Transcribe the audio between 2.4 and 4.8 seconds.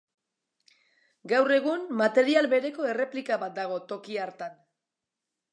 bereko erreplika bat dago toki hartan.